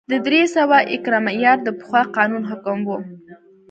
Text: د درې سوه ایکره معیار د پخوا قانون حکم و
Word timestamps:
د 0.11 0.13
درې 0.25 0.41
سوه 0.55 0.77
ایکره 0.91 1.19
معیار 1.25 1.57
د 1.63 1.69
پخوا 1.79 2.01
قانون 2.15 2.43
حکم 2.51 2.79
و 2.85 2.89